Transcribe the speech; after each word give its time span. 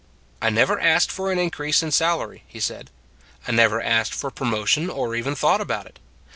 "I 0.41 0.49
never 0.49 0.79
asked 0.79 1.11
for 1.11 1.31
an 1.31 1.37
increase 1.37 1.83
in 1.83 1.91
sal 1.91 2.21
ary," 2.23 2.43
he 2.47 2.59
said;" 2.59 2.89
I 3.47 3.51
never 3.51 3.79
asked 3.79 4.15
for 4.15 4.31
promo 4.31 4.65
tion 4.65 4.89
or 4.89 5.13
even 5.15 5.35
thought 5.35 5.61
about 5.61 5.85
it. 5.85 5.99